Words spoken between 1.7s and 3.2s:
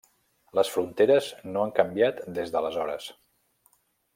canviat des d'aleshores.